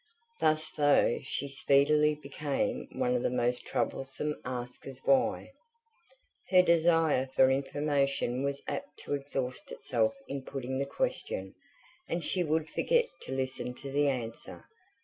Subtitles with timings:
[0.39, 5.51] Thus though she speedily became one of the most troublesome askers why,
[6.49, 11.53] her desire for information was apt to exhaust itself in putting the question,
[12.09, 14.65] and she would forget to listen to the answer.